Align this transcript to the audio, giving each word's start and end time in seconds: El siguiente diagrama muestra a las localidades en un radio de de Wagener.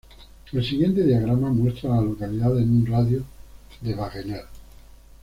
El 0.51 0.65
siguiente 0.65 1.03
diagrama 1.03 1.51
muestra 1.53 1.91
a 1.91 1.97
las 1.97 2.05
localidades 2.05 2.63
en 2.63 2.71
un 2.71 2.85
radio 2.87 3.23
de 3.83 3.89
de 3.91 3.95
Wagener. 3.95 4.45